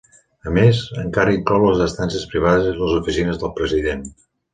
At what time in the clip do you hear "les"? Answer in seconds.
1.67-1.83, 2.79-2.95